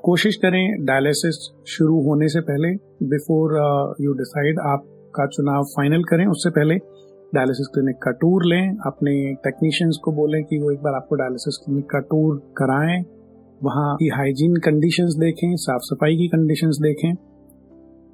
कोशिश 0.02 0.36
करें 0.36 0.84
डायलिसिस 0.84 1.36
शुरू 1.68 2.00
होने 2.02 2.28
से 2.28 2.40
पहले 2.40 2.68
बिफोर 3.06 3.54
यू 4.00 4.12
डिसाइड 4.12 4.58
आपका 4.66 5.26
चुनाव 5.26 5.62
फाइनल 5.66 6.02
करें, 6.02 6.26
उससे 6.26 6.50
पहले 6.50 6.74
डायलिसिस 7.36 7.66
क्लिनिक 7.74 7.96
का 7.96 8.10
टूर 8.20 8.44
लें, 8.46 8.76
अपने 8.86 9.12
टेक्नीशियंस 9.44 9.98
को 10.04 10.12
बोलें 10.12 10.42
कि 10.44 10.58
वो 10.58 10.70
एक 10.70 10.82
बार 10.82 10.94
आपको 10.94 11.16
डायलिसिस 11.16 11.56
क्लिनिक 11.64 11.84
का 11.86 12.00
टूर 12.10 12.36
कराएँ। 12.58 13.04
वहाँ 13.60 13.94
की 13.96 14.08
हाइजीन 14.10 14.56
कंडीशंस 14.64 15.14
देखें 15.18 15.54
साफ़ 15.58 15.82
सफ़ाई 15.84 16.16
की 16.16 16.26
कंडीशंस 16.28 16.78
देखें। 16.82 17.14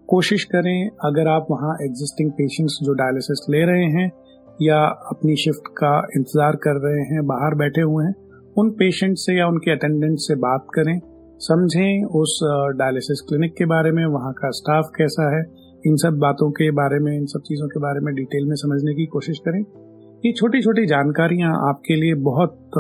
कोशिश 0.08 0.44
करें, 0.44 0.88
अगर 1.04 1.28
आप 1.28 1.46
वहाँ 1.50 1.76
एग्जिस्टिंग 1.82 2.30
पेशेंट्स 2.32 2.78
जो 2.82 2.92
डायलिसिस 2.94 3.46
ले 3.50 3.64
रहे 3.66 3.86
हैं 3.92 4.10
या 4.62 4.78
अपनी 5.10 5.36
शिफ्ट 5.36 5.68
का 5.76 5.96
इंतज़ार 6.16 6.56
कर 6.64 6.80
रहे 6.80 7.04
हैं, 7.04 7.26
बाहर 7.26 7.54
बैठे 7.54 7.80
हुए 7.82 8.04
हैं, 8.04 8.14
उन 8.58 8.70
पेशेंट 8.78 9.16
से 9.16 9.38
या 9.38 9.46
उनके 9.46 9.70
अटेंडेंट 9.70 10.18
से 10.18 10.34
बात 10.40 10.66
करें। 10.74 10.98
समझें 11.40 12.04
उस 12.14 12.38
डायलिसिस 12.78 13.20
क्लिनिक 13.20 13.54
के 13.54 13.64
बारे 13.66 13.90
में, 13.90 14.04
वहाँ 14.06 14.32
का 14.32 14.50
स्टाफ 14.52 14.90
कैसा 14.96 15.24
है। 15.37 15.42
इन 15.87 15.97
सब 15.97 16.18
बातों 16.18 16.51
के 16.51 16.71
बारे 16.71 16.99
में 16.99 17.12
इन 17.12 17.27
सब 17.27 17.40
चीज़ों 17.40 17.68
के 17.68 17.81
बारे 17.81 18.01
में 18.01 18.14
डिटेल 18.14 18.47
में 18.47 18.55
समझने 18.57 18.95
की 18.95 19.07
कोशिश 19.07 19.38
करें। 19.38 19.61
ये 20.25 20.33
छोटी 20.33 20.61
छोटी 20.62 20.87
जानकारियाँ 20.87 21.53
आपके 21.68 21.97
लिए 21.97 22.14
बहुत 22.23 22.79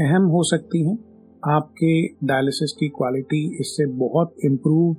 अहम 0.00 0.26
हो 0.26 0.42
सकती 0.42 0.84
हैं। 0.88 0.98
आपके 1.50 1.92
डायलिसिस 2.26 2.72
की 2.80 2.88
क्वालिटी 2.88 3.42
इससे 3.60 3.86
बहुत 3.98 4.34
इम्प्रूव 4.44 4.96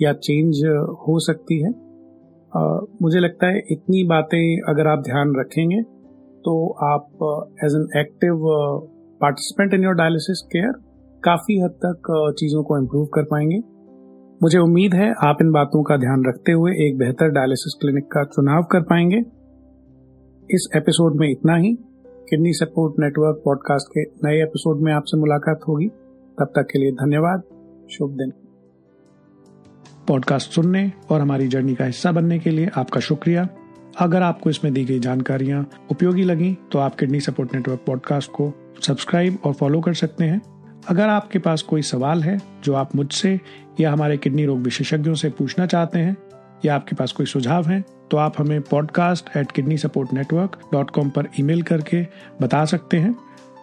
या 0.00 0.12
चेंज 0.12 0.64
हो 1.08 1.18
सकती 1.20 1.60
है। 1.62 1.70
uh, 2.52 2.80
मुझे 3.02 3.20
लगता 3.20 3.46
है 3.46 3.62
इतनी 3.70 4.02
बातें 4.04 4.60
अगर 4.68 4.86
आप 4.86 5.02
ध्यान 5.02 5.34
रखेंगे 5.38 5.82
तो 6.44 6.54
आप 6.84 7.06
as 7.64 7.74
an 7.74 7.86
active 8.00 8.42
participant 9.20 9.74
in 9.74 9.84
your 9.84 9.94
dialysis 9.94 10.42
care 10.52 10.72
काफ़ी 11.22 11.60
हद 11.60 11.78
तक 11.84 12.10
चीज़ों 12.38 12.62
को 12.62 12.78
इम्प्रूव 12.78 13.06
कर 13.14 13.22
पाएँगे। 13.22 13.58
मुझे 14.44 14.58
उम्मीद 14.58 14.94
है 14.94 15.14
आप 15.24 15.38
इन 15.40 15.50
बातों 15.50 15.82
का 15.82 15.96
ध्यान 15.96 16.24
रखते 16.28 16.52
हुए 16.52 16.72
एक 16.72 16.98
बेहतर 16.98 17.28
डायलिसिस 17.28 17.78
क्लिनिक 17.80 18.04
का 18.04 18.24
चुनाव 18.24 18.62
कर 18.62 18.80
पाएँगे। 18.80 19.16
इस 20.50 20.68
एपिसोड 20.76 21.16
में 21.16 21.30
इतना 21.30 21.56
ही। 21.56 21.74
किडनी 22.06 22.52
सपोर्ट 22.52 22.94
नेटवर्क 22.98 23.42
पॉडकास्ट 23.44 23.88
के 23.98 24.02
नए 24.02 24.42
एपिसोड 24.42 24.80
में 24.80 24.92
आपसे 24.92 25.16
मुलाकात 25.16 25.60
होगी। 25.68 25.88
तब 26.38 26.44
तक 26.44 26.62
के 26.62 26.78
लिए 26.78 26.92
धन्यवाद। 26.92 27.42
शुभ 27.90 28.10
दिन। 28.10 28.30
पॉडकास्ट 30.08 30.50
सुनने 30.50 30.92
और 31.10 31.20
हमारी 31.20 31.48
जर्नी 31.48 31.74
का 31.74 31.84
हिस्सा 31.84 32.12
बनने 32.12 32.38
के 32.38 32.50
लिए 32.50 32.70
आपका 32.76 33.00
शुक्रिया। 33.00 33.48
अगर 34.00 34.22
आपको 34.22 34.50
इसमें 34.50 34.74
दी 34.74 34.84
गई 34.84 34.98
जानकारियाँ 35.00 35.70
उपयोगी 35.90 36.22
लगी 36.22 36.58
तो 36.72 36.78
आप 36.78 36.94
किडनी 36.94 37.20
सपोर्ट 37.20 37.54
नेटवर्क 37.54 37.80
पॉडकास्ट 37.86 38.30
को 38.30 38.52
सब्सक्राइब 38.82 39.38
और 39.44 39.52
फॉलो 39.52 39.80
कर 39.80 39.92
सकते 39.92 40.24
हैं। 40.24 40.40
अगर 40.88 41.08
आपके 41.08 41.38
पास 41.38 41.62
कोई 41.62 41.82
सवाल 41.82 42.22
है 42.22 42.40
जो 42.64 42.74
आप 42.74 42.96
मुझसे 42.96 43.40
या 43.80 43.92
हमारे 43.92 44.16
किडनी 44.16 44.44
रोग 44.44 44.60
विशेषज्ञों 44.60 45.14
से 45.14 45.30
पूछना 45.30 45.66
चाहते 45.66 45.98
हैं 45.98 46.16
या 46.64 46.74
आपके 46.74 46.96
पास 46.96 47.12
कोई 47.12 47.26
सुझाव 47.26 47.68
है 47.68 47.84
तो 48.10 48.16
आप 48.16 48.34
हमें 48.38 48.60
podcast 48.60 49.36
at 49.36 49.52
kidney 49.52 49.76
support 49.76 50.12
network 50.12 50.60
dot 50.72 50.90
com 50.90 51.10
पर 51.10 51.28
ईमेल 51.40 51.62
करके 51.62 52.06
बता 52.42 52.64
सकते 52.64 52.96
हैं। 52.96 53.16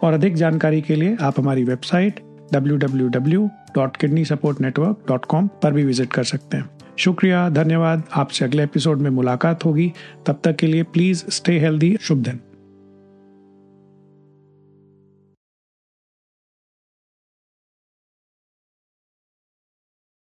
और 0.03 0.13
अधिक 0.13 0.35
जानकारी 0.35 0.81
के 0.81 0.95
लिए 0.95 1.17
आप 1.21 1.39
हमारी 1.39 1.63
वेबसाइट 1.63 2.19
www.kidneysupportnetwork.com 2.55 5.49
पर 5.63 5.71
भी 5.71 5.83
विज़िट 5.83 6.13
कर 6.13 6.23
सकते 6.23 6.57
हैं। 6.57 6.69
शुक्रिया, 6.97 7.49
धन्यवाद। 7.49 8.03
आपसे 8.13 8.45
अगले 8.45 8.63
एपिसोड 8.63 8.97
में 8.97 9.09
मुलाकात 9.09 9.65
होगी। 9.65 9.93
तब 10.27 10.39
तक 10.43 10.55
के 10.55 10.67
लिए 10.67 10.83
प्लीज़ 10.83 11.23
स्टे 11.29 11.59
हेल्दी 11.59 11.97
शुभ 12.01 12.17
दिन। 12.17 12.39